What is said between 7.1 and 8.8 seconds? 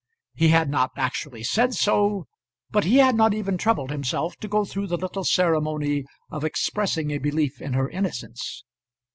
a belief in her innocence.